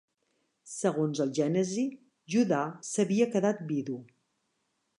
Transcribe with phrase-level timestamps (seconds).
[0.75, 1.83] Segons el Gènesi,
[2.35, 3.99] Judà s'havia quedat vidu.